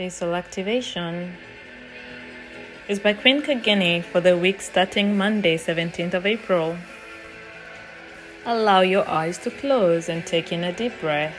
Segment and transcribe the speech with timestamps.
[0.00, 1.36] Facial activation
[2.88, 6.78] is by Queen Kagini for the week starting Monday, 17th of April.
[8.46, 11.34] Allow your eyes to close and take in a deep breath.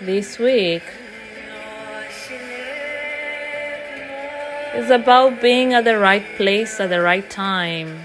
[0.00, 0.82] This week
[4.74, 8.00] is about being at the right place at the right time.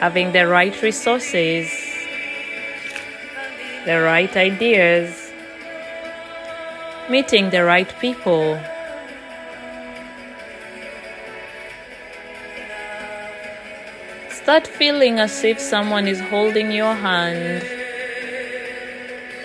[0.00, 1.70] Having the right resources,
[3.84, 5.32] the right ideas,
[7.08, 8.60] meeting the right people.
[14.30, 17.81] Start feeling as if someone is holding your hand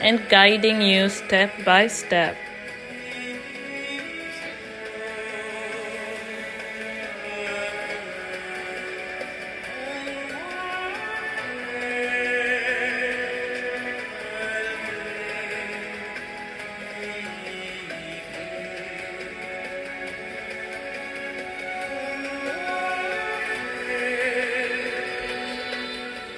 [0.07, 2.37] and guiding you step by step.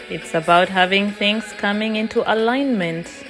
[0.10, 3.29] It's about having things coming into alignment.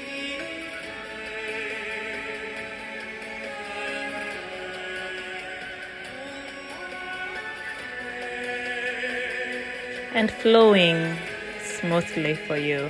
[10.14, 11.18] And flowing
[11.62, 12.90] smoothly for you.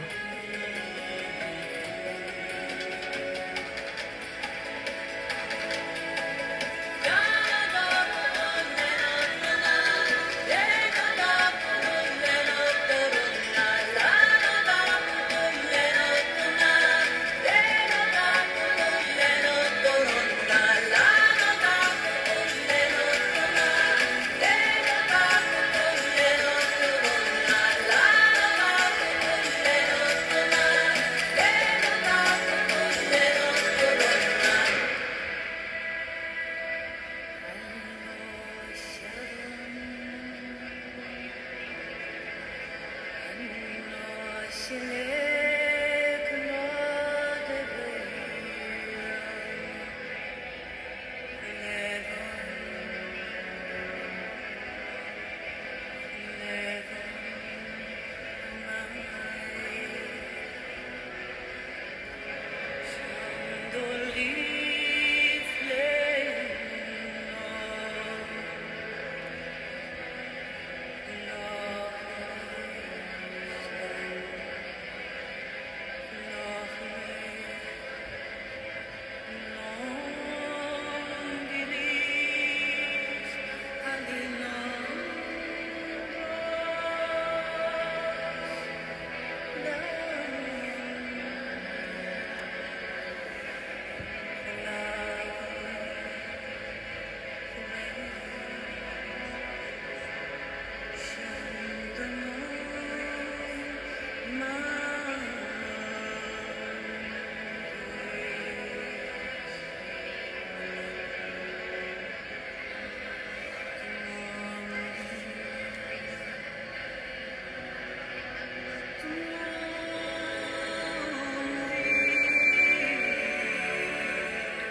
[44.50, 45.09] 死ぬ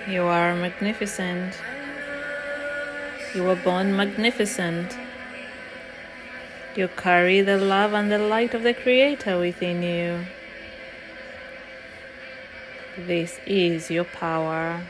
[0.08, 1.60] You are magnificent.
[3.34, 4.96] You were born magnificent.
[6.78, 10.24] You carry the love and the light of the Creator within you.
[12.96, 14.84] This is your power.